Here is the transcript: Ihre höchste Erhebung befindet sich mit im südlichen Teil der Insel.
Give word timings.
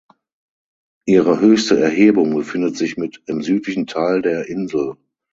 Ihre 1.05 1.39
höchste 1.39 1.79
Erhebung 1.79 2.33
befindet 2.33 2.75
sich 2.75 2.97
mit 2.97 3.21
im 3.27 3.43
südlichen 3.43 3.85
Teil 3.85 4.23
der 4.23 4.47
Insel. 4.49 4.95